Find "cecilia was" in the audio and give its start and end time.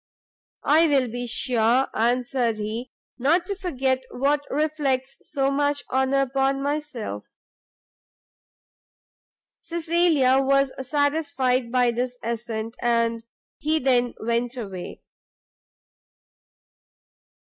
9.59-10.73